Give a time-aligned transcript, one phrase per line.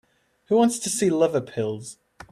[0.45, 1.99] Who wants to see liver pills?